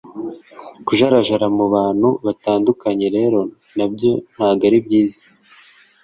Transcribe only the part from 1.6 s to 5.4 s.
bantu batandukanye rero nabyo ntago ari byiza